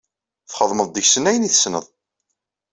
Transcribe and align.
Txedmeḍ 0.49 0.87
deg-sen 0.89 1.29
ayen 1.29 1.47
i 1.47 1.49
tessneḍ. 1.51 1.85